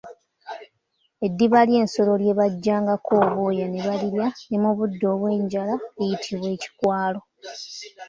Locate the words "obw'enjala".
5.13-5.75